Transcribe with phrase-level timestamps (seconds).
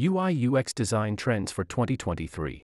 [0.00, 2.62] UI UX design trends for 2023.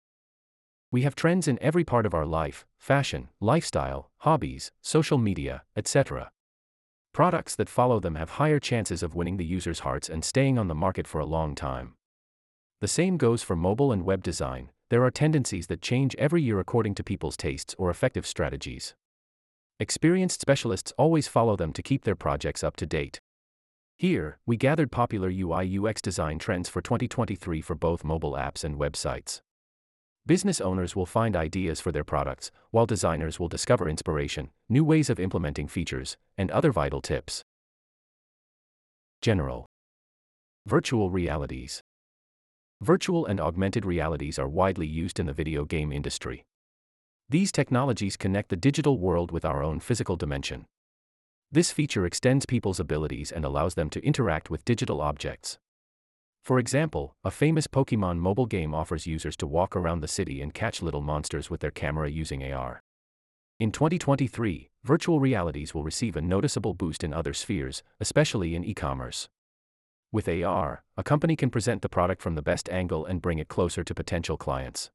[0.90, 6.30] We have trends in every part of our life fashion, lifestyle, hobbies, social media, etc.
[7.12, 10.68] Products that follow them have higher chances of winning the user's hearts and staying on
[10.68, 11.92] the market for a long time.
[12.80, 16.60] The same goes for mobile and web design, there are tendencies that change every year
[16.60, 18.94] according to people's tastes or effective strategies.
[19.78, 23.20] Experienced specialists always follow them to keep their projects up to date.
[23.98, 28.78] Here, we gathered popular UI UX design trends for 2023 for both mobile apps and
[28.78, 29.40] websites.
[30.24, 35.10] Business owners will find ideas for their products, while designers will discover inspiration, new ways
[35.10, 37.42] of implementing features, and other vital tips.
[39.20, 39.66] General
[40.64, 41.80] Virtual realities.
[42.80, 46.44] Virtual and augmented realities are widely used in the video game industry.
[47.28, 50.66] These technologies connect the digital world with our own physical dimension.
[51.50, 55.58] This feature extends people's abilities and allows them to interact with digital objects.
[56.42, 60.52] For example, a famous Pokemon mobile game offers users to walk around the city and
[60.52, 62.82] catch little monsters with their camera using AR.
[63.58, 68.74] In 2023, virtual realities will receive a noticeable boost in other spheres, especially in e
[68.74, 69.30] commerce.
[70.12, 73.48] With AR, a company can present the product from the best angle and bring it
[73.48, 74.90] closer to potential clients.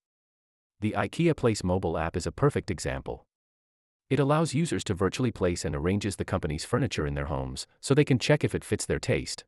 [0.82, 3.26] The IKEA Place mobile app is a perfect example.
[4.14, 7.96] It allows users to virtually place and arranges the company's furniture in their homes, so
[7.96, 9.44] they can check if it fits their taste.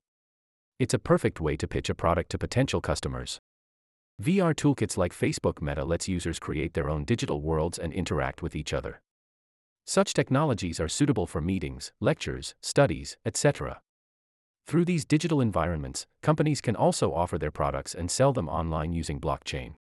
[0.79, 3.39] It's a perfect way to pitch a product to potential customers.
[4.19, 8.55] VR toolkits like Facebook Meta lets users create their own digital worlds and interact with
[8.55, 9.01] each other.
[9.85, 13.81] Such technologies are suitable for meetings, lectures, studies, etc.
[14.65, 19.21] Through these digital environments, companies can also offer their products and sell them online using
[19.21, 19.75] blockchain.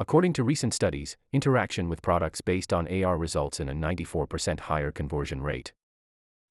[0.00, 4.92] According to recent studies, interaction with products based on AR results in a 94% higher
[4.92, 5.72] conversion rate.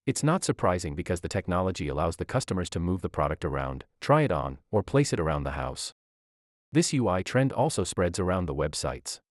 [0.06, 4.24] It's not surprising because the technology allows the customers to move the product around, try
[4.24, 5.94] it on, or place it around the house.
[6.74, 9.22] This UI trend also spreads around the websites.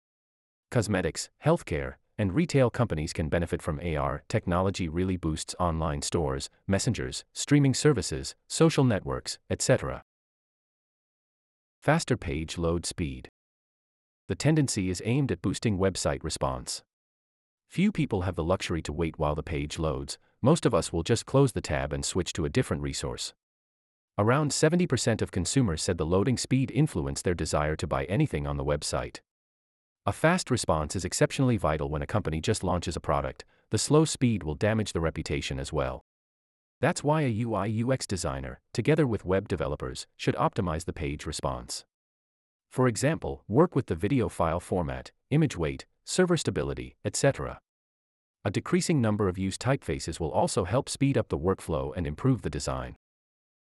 [0.70, 4.22] Cosmetics, healthcare, and retail companies can benefit from AR.
[4.28, 10.02] Technology really boosts online stores, messengers, streaming services, social networks, etc.
[11.82, 13.28] Faster page load speed
[14.28, 16.82] the tendency is aimed at boosting website response.
[17.68, 21.02] Few people have the luxury to wait while the page loads, most of us will
[21.02, 23.34] just close the tab and switch to a different resource.
[24.18, 28.56] Around 70% of consumers said the loading speed influenced their desire to buy anything on
[28.56, 29.20] the website.
[30.06, 34.04] A fast response is exceptionally vital when a company just launches a product, the slow
[34.04, 36.04] speed will damage the reputation as well.
[36.80, 41.84] That's why a UI UX designer, together with web developers, should optimize the page response.
[42.76, 47.58] For example, work with the video file format, image weight, server stability, etc.
[48.44, 52.42] A decreasing number of used typefaces will also help speed up the workflow and improve
[52.42, 52.96] the design.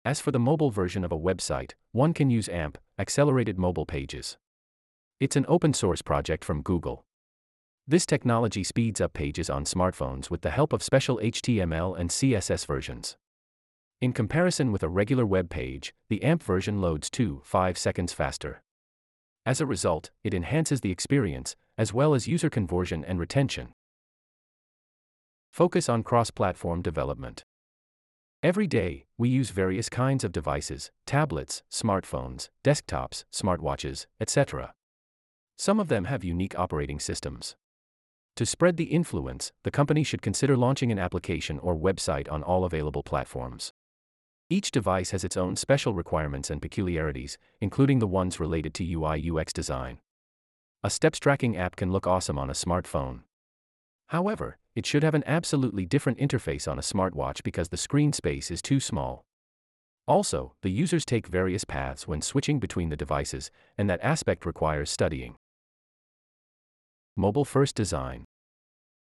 [0.03, 4.39] As for the mobile version of a website, one can use AMP, Accelerated Mobile Pages.
[5.19, 7.05] It's an open source project from Google.
[7.87, 12.65] This technology speeds up pages on smartphones with the help of special HTML and CSS
[12.65, 13.17] versions.
[14.01, 18.63] In comparison with a regular web page, the AMP version loads 2 5 seconds faster.
[19.45, 23.73] As a result, it enhances the experience, as well as user conversion and retention.
[25.51, 27.45] Focus on cross platform development.
[28.41, 34.73] Every day, we use various kinds of devices tablets, smartphones, desktops, smartwatches, etc.
[35.57, 37.55] Some of them have unique operating systems.
[38.35, 42.65] To spread the influence, the company should consider launching an application or website on all
[42.65, 43.71] available platforms.
[44.47, 49.31] Each device has its own special requirements and peculiarities, including the ones related to UI
[49.31, 49.97] UX design.
[50.83, 53.21] A steps tracking app can look awesome on a smartphone.
[54.09, 58.51] However, it should have an absolutely different interface on a smartwatch because the screen space
[58.51, 59.25] is too small.
[60.07, 64.91] Also, the users take various paths when switching between the devices, and that aspect requires
[64.91, 65.37] studying.
[67.17, 68.25] Mobile First Design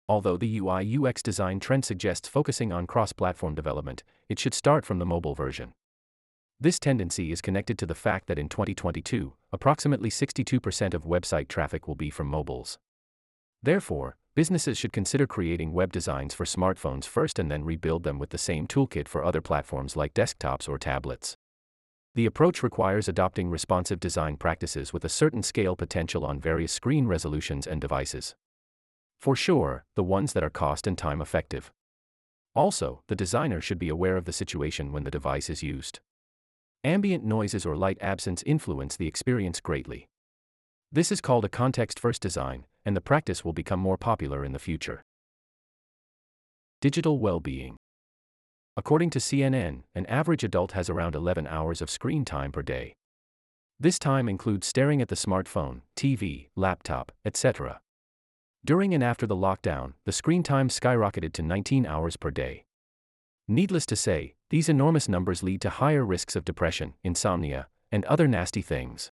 [0.09, 4.83] Although the UI UX design trend suggests focusing on cross platform development, it should start
[4.83, 5.73] from the mobile version.
[6.59, 11.87] This tendency is connected to the fact that in 2022, approximately 62% of website traffic
[11.87, 12.79] will be from mobiles.
[13.61, 18.31] Therefore, businesses should consider creating web designs for smartphones first and then rebuild them with
[18.31, 21.37] the same toolkit for other platforms like desktops or tablets.
[22.15, 27.05] The approach requires adopting responsive design practices with a certain scale potential on various screen
[27.05, 28.35] resolutions and devices.
[29.19, 31.71] For sure, the ones that are cost and time effective.
[32.55, 35.99] Also, the designer should be aware of the situation when the device is used.
[36.85, 40.07] Ambient noises or light absence influence the experience greatly.
[40.91, 44.53] This is called a context first design, and the practice will become more popular in
[44.53, 45.03] the future.
[46.81, 47.75] Digital well being.
[48.77, 52.93] According to CNN, an average adult has around 11 hours of screen time per day.
[53.77, 57.81] This time includes staring at the smartphone, TV, laptop, etc.
[58.69, 62.65] During and after the lockdown, the screen time skyrocketed to 19 hours per day.
[63.47, 68.27] Needless to say, these enormous numbers lead to higher risks of depression, insomnia, and other
[68.27, 69.11] nasty things.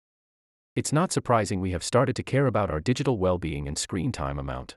[0.74, 4.12] It's not surprising we have started to care about our digital well being and screen
[4.12, 4.76] time amount.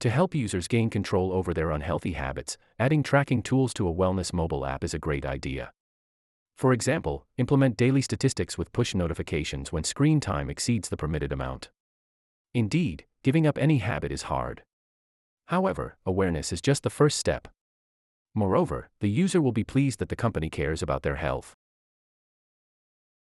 [0.00, 4.30] To help users gain control over their unhealthy habits, adding tracking tools to a wellness
[4.30, 5.72] mobile app is a great idea.
[6.54, 11.70] For example, implement daily statistics with push notifications when screen time exceeds the permitted amount.
[12.52, 14.62] Indeed, giving up any habit is hard.
[15.46, 17.48] However, awareness is just the first step.
[18.36, 21.56] Moreover, the user will be pleased that the company cares about their health.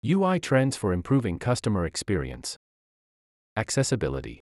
[0.05, 2.57] UI trends for improving customer experience.
[3.55, 4.41] Accessibility.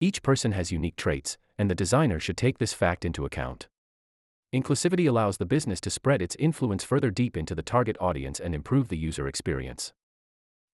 [0.00, 3.68] Each person has unique traits, and the designer should take this fact into account.
[4.54, 8.54] Inclusivity allows the business to spread its influence further deep into the target audience and
[8.54, 9.92] improve the user experience.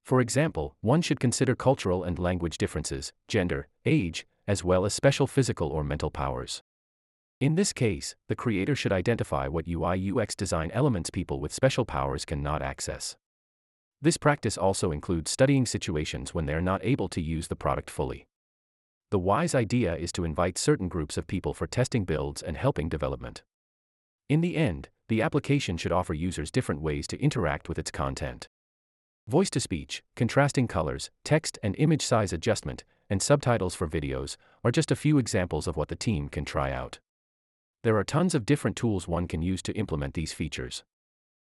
[0.05, 5.27] For example, one should consider cultural and language differences, gender, age, as well as special
[5.27, 6.63] physical or mental powers.
[7.41, 11.85] In this case, the creator should identify what UI UX design elements people with special
[11.85, 13.17] powers cannot access.
[14.01, 17.89] This practice also includes studying situations when they are not able to use the product
[17.89, 18.27] fully.
[19.11, 22.89] The wise idea is to invite certain groups of people for testing builds and helping
[22.89, 23.43] development.
[24.29, 28.49] In the end, the application should offer users different ways to interact with its content.
[29.33, 34.71] Voice to speech, contrasting colors, text and image size adjustment, and subtitles for videos are
[34.71, 36.99] just a few examples of what the team can try out.
[37.83, 40.85] There are tons of different tools one can use to implement these features.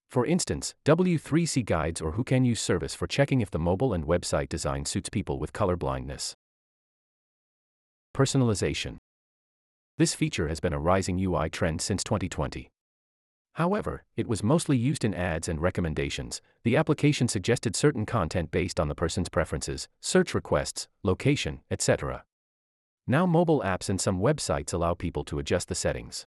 [0.07, 4.05] For instance, W3C guides or Who Can Use service for checking if the mobile and
[4.05, 6.35] website design suits people with color blindness.
[8.15, 8.97] Personalization.
[9.97, 12.69] This feature has been a rising UI trend since 2020.
[13.53, 16.41] However, it was mostly used in ads and recommendations.
[16.63, 22.23] The application suggested certain content based on the person's preferences, search requests, location, etc.
[23.05, 26.25] Now, mobile apps and some websites allow people to adjust the settings.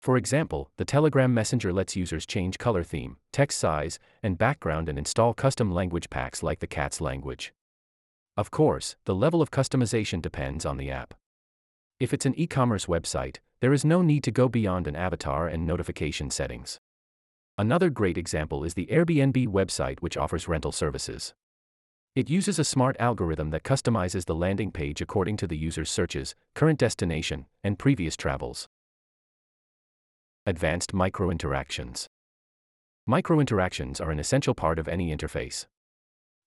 [0.00, 4.98] For example, the Telegram Messenger lets users change color theme, text size, and background and
[4.98, 7.52] install custom language packs like the cat's language.
[8.36, 11.14] Of course, the level of customization depends on the app.
[12.00, 15.46] If it's an e commerce website, there is no need to go beyond an avatar
[15.46, 16.80] and notification settings.
[17.58, 21.34] Another great example is the Airbnb website, which offers rental services.
[22.16, 26.34] It uses a smart algorithm that customizes the landing page according to the user's searches,
[26.54, 28.66] current destination, and previous travels.
[30.46, 32.06] Advanced microinteractions.
[33.06, 35.66] Microinteractions are an essential part of any interface.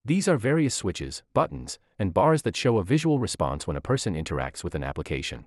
[0.05, 4.15] These are various switches, buttons, and bars that show a visual response when a person
[4.15, 5.45] interacts with an application.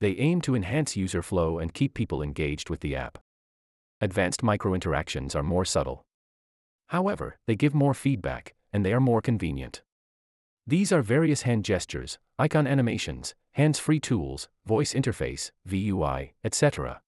[0.00, 3.18] They aim to enhance user flow and keep people engaged with the app.
[4.00, 6.04] Advanced microinteractions are more subtle.
[6.88, 9.82] However, they give more feedback, and they are more convenient.
[10.66, 17.02] These are various hand gestures, icon animations, hands free tools, voice interface, VUI, etc.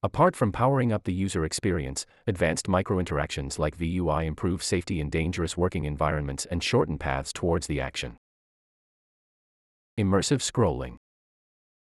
[0.00, 5.56] Apart from powering up the user experience, advanced microinteractions like VUI improve safety in dangerous
[5.56, 8.16] working environments and shorten paths towards the action.
[9.98, 10.98] Immersive scrolling.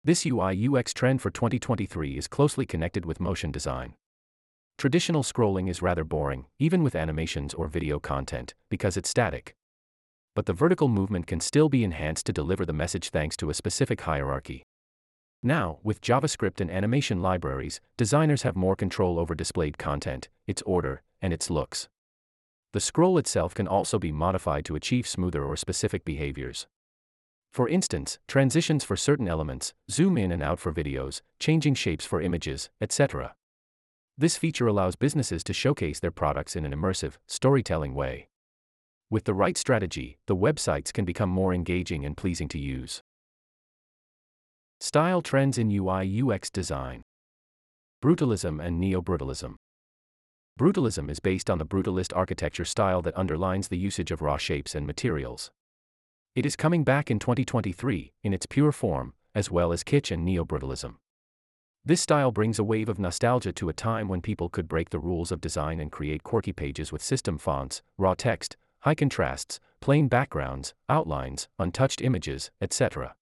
[0.04, 3.96] This UI UX trend for 2023 is closely connected with motion design.
[4.78, 9.56] Traditional scrolling is rather boring, even with animations or video content, because it's static.
[10.36, 13.56] But the vertical movement can still be enhanced to deliver the message thanks to a
[13.56, 14.64] specific hierarchy.
[15.44, 21.04] Now, with JavaScript and animation libraries, designers have more control over displayed content, its order,
[21.22, 21.88] and its looks.
[22.74, 26.68] The scroll itself can also be modified to achieve smoother or specific behaviors.
[27.54, 32.20] For instance, transitions for certain elements, zoom in and out for videos, changing shapes for
[32.20, 33.34] images, etc.
[34.18, 38.28] This feature allows businesses to showcase their products in an immersive, storytelling way.
[39.10, 43.04] With the right strategy, the websites can become more engaging and pleasing to use.
[44.86, 47.02] Style trends in UI UX design.
[48.04, 49.56] Brutalism and Neo-Brutalism.
[50.60, 54.76] Brutalism is based on the brutalist architecture style that underlines the usage of raw shapes
[54.76, 55.50] and materials.
[56.36, 60.24] It is coming back in 2023, in its pure form, as well as kitsch and
[60.24, 60.98] neo-brutalism.
[61.84, 65.00] This style brings a wave of nostalgia to a time when people could break the
[65.00, 70.08] rules of design and create quirky pages with system fonts, raw text, high contrasts, plain
[70.08, 73.16] backgrounds, outlines, untouched images, etc.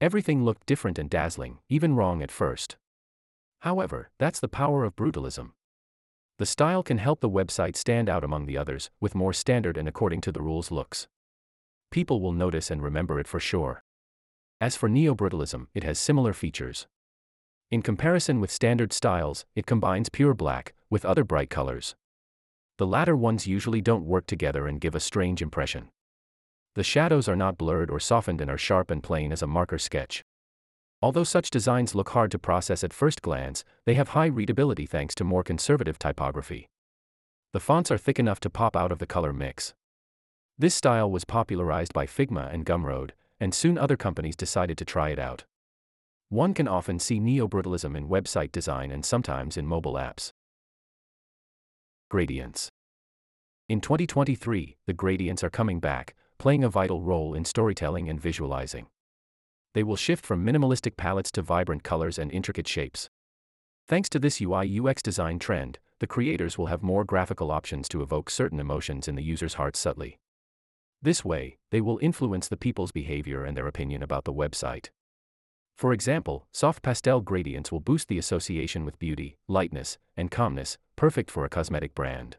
[0.00, 2.76] Everything looked different and dazzling, even wrong at first.
[3.60, 5.52] However, that's the power of brutalism.
[6.38, 9.88] The style can help the website stand out among the others, with more standard and
[9.88, 11.08] according to the rules looks.
[11.90, 13.82] People will notice and remember it for sure.
[14.60, 16.86] As for neo-brutalism, it has similar features.
[17.70, 21.96] In comparison with standard styles, it combines pure black with other bright colors.
[22.76, 25.88] The latter ones usually don't work together and give a strange impression.
[26.76, 29.78] The shadows are not blurred or softened and are sharp and plain as a marker
[29.78, 30.22] sketch.
[31.00, 35.14] Although such designs look hard to process at first glance, they have high readability thanks
[35.14, 36.68] to more conservative typography.
[37.54, 39.72] The fonts are thick enough to pop out of the color mix.
[40.58, 45.08] This style was popularized by Figma and Gumroad, and soon other companies decided to try
[45.08, 45.44] it out.
[46.28, 50.30] One can often see neo-brutalism in website design and sometimes in mobile apps.
[52.10, 52.68] Gradients
[53.66, 58.86] In 2023, the gradients are coming back, playing a vital role in storytelling and visualizing.
[59.74, 63.10] They will shift from minimalistic palettes to vibrant colors and intricate shapes.
[63.86, 68.02] Thanks to this UI UX design trend, the creators will have more graphical options to
[68.02, 70.18] evoke certain emotions in the user's heart subtly.
[71.02, 74.88] This way, they will influence the people's behavior and their opinion about the website.
[75.76, 81.30] For example, soft pastel gradients will boost the association with beauty, lightness, and calmness, perfect
[81.30, 82.38] for a cosmetic brand.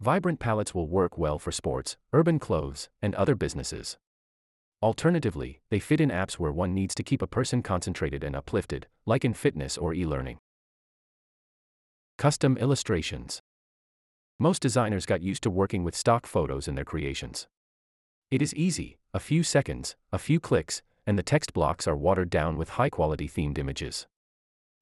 [0.00, 3.96] Vibrant palettes will work well for sports, urban clothes, and other businesses.
[4.82, 8.86] Alternatively, they fit in apps where one needs to keep a person concentrated and uplifted,
[9.06, 10.38] like in fitness or e learning.
[12.18, 13.40] Custom illustrations.
[14.38, 17.48] Most designers got used to working with stock photos in their creations.
[18.30, 22.30] It is easy, a few seconds, a few clicks, and the text blocks are watered
[22.30, 24.06] down with high quality themed images.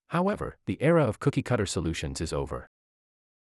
[0.09, 2.69] However, the era of cookie cutter solutions is over.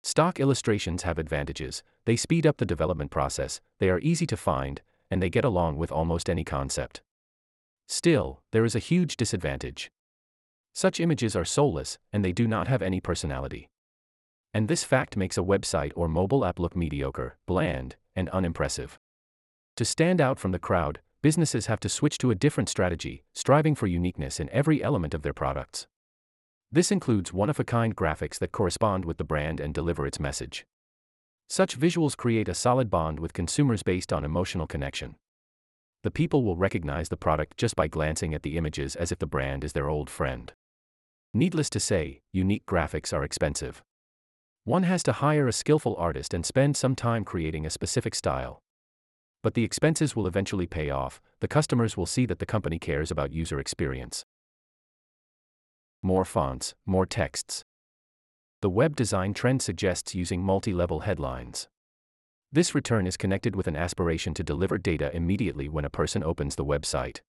[0.01, 4.82] Stock illustrations have advantages, they speed up the development process, they are easy to find,
[5.12, 7.01] and they get along with almost any concept.
[7.88, 9.91] Still, there is a huge disadvantage.
[10.74, 13.70] Such images are soulless, and they do not have any personality.
[14.53, 19.00] And this fact makes a website or mobile app look mediocre, bland, and unimpressive.
[19.75, 23.75] To stand out from the crowd, businesses have to switch to a different strategy, striving
[23.75, 25.88] for uniqueness in every element of their products.
[26.71, 30.19] This includes one of a kind graphics that correspond with the brand and deliver its
[30.19, 30.65] message.
[31.47, 35.15] Such visuals create a solid bond with consumers based on emotional connection.
[36.03, 39.25] The people will recognize the product just by glancing at the images as if the
[39.25, 40.53] brand is their old friend.
[41.33, 43.81] Needless to say, unique graphics are expensive.
[44.63, 48.59] One has to hire a skillful artist and spend some time creating a specific style.
[49.41, 53.09] But the expenses will eventually pay off, the customers will see that the company cares
[53.09, 54.23] about user experience.
[56.01, 57.65] More fonts, more texts.
[58.62, 61.68] The web design trend suggests using multi level headlines.
[62.51, 66.56] This return is connected with an aspiration to deliver data immediately when a person opens
[66.56, 67.20] the website.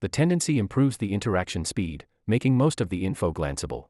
[0.00, 3.86] The tendency improves the interaction speed, making most of the info glanceable.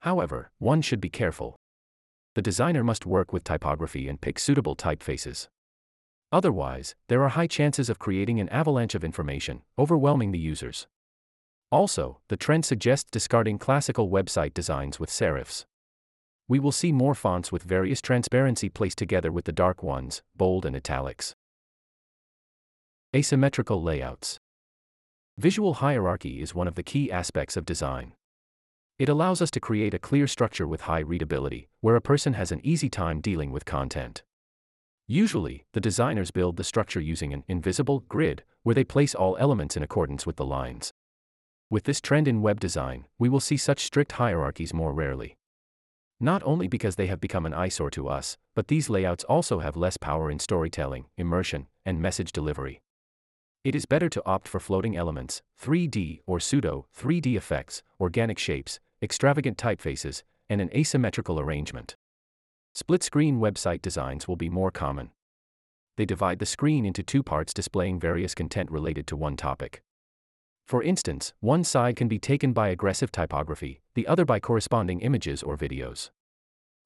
[0.00, 1.56] However, one should be careful.
[2.34, 5.48] The designer must work with typography and pick suitable typefaces.
[6.32, 10.88] Otherwise, there are high chances of creating an avalanche of information, overwhelming the users.
[11.72, 15.64] Also, the trend suggests discarding classical website designs with serifs
[16.52, 20.66] we will see more fonts with various transparency placed together with the dark ones, bold
[20.66, 21.34] and italics.
[23.16, 24.38] Asymmetrical layouts.
[25.38, 28.12] Visual hierarchy is one of the key aspects of design.
[28.98, 32.52] It allows us to create a clear structure with high readability, where a person has
[32.52, 34.22] an easy time dealing with content.
[35.06, 39.74] Usually, the designers build the structure using an invisible grid, where they place all elements
[39.74, 40.92] in accordance with the lines.
[41.72, 45.38] With this trend in web design, we will see such strict hierarchies more rarely.
[46.20, 49.74] Not only because they have become an eyesore to us, but these layouts also have
[49.74, 52.82] less power in storytelling, immersion, and message delivery.
[53.64, 58.78] It is better to opt for floating elements, 3D or pseudo 3D effects, organic shapes,
[59.00, 61.96] extravagant typefaces, and an asymmetrical arrangement.
[62.74, 65.08] Split screen website designs will be more common.
[65.96, 69.82] They divide the screen into two parts displaying various content related to one topic.
[70.66, 75.42] For instance, one side can be taken by aggressive typography, the other by corresponding images
[75.42, 76.10] or videos.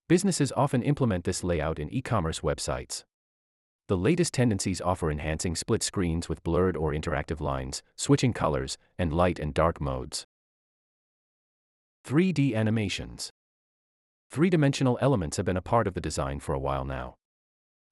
[0.09, 3.05] Businesses often implement this layout in e commerce websites.
[3.89, 9.13] The latest tendencies offer enhancing split screens with blurred or interactive lines, switching colors, and
[9.13, 10.27] light and dark modes.
[12.05, 13.31] 3D animations.
[14.31, 17.15] Three dimensional elements have been a part of the design for a while now.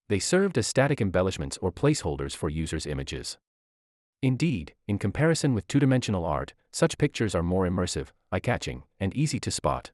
[0.09, 3.39] They served as static embellishments or placeholders for users' images.
[4.25, 9.15] Indeed, in comparison with two dimensional art, such pictures are more immersive, eye catching, and
[9.15, 9.91] easy to spot.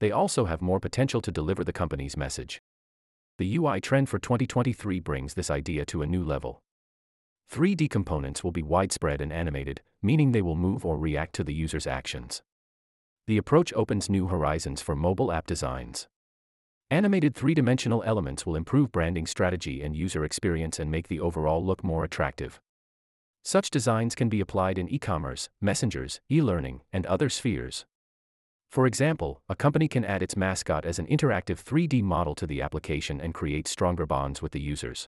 [0.00, 2.60] They also have more potential to deliver the company's message.
[3.38, 6.60] The UI trend for 2023 brings this idea to a new level.
[7.50, 11.54] 3D components will be widespread and animated, meaning they will move or react to the
[11.54, 12.42] user's actions.
[13.26, 16.06] The approach opens new horizons for mobile app designs.
[16.90, 21.64] Animated three dimensional elements will improve branding strategy and user experience and make the overall
[21.64, 22.60] look more attractive.
[23.48, 27.86] Such designs can be applied in e commerce, messengers, e learning, and other spheres.
[28.70, 32.60] For example, a company can add its mascot as an interactive 3D model to the
[32.60, 35.08] application and create stronger bonds with the users.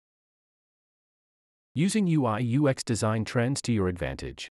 [1.73, 4.51] Using UI UX design trends to your advantage.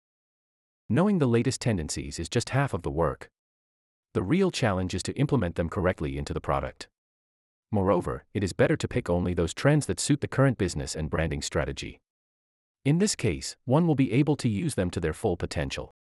[0.88, 3.30] Knowing the latest tendencies is just half of the work.
[4.12, 6.88] The real challenge is to implement them correctly into the product.
[7.70, 11.08] Moreover, it is better to pick only those trends that suit the current business and
[11.08, 12.00] branding strategy.
[12.84, 15.92] In this case, one will be able to use them to their full potential.